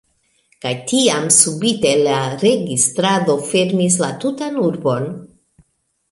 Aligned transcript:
kaj 0.63 0.69
tiam 0.91 1.25
subite 1.33 1.91
la 2.07 2.15
registrado 2.43 3.35
fermis 3.49 3.97
la 4.05 4.09
tutan 4.23 4.57
urbon. 4.69 5.05